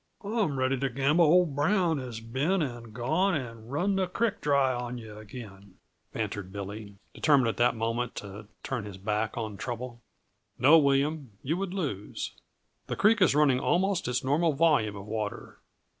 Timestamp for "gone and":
2.91-3.71